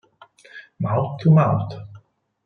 Mouth 0.79 1.19
to 1.21 1.29
Mouth 1.29 1.73